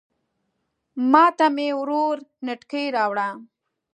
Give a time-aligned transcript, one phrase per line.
[1.11, 3.27] ماته مې ورور نتکۍ راوړه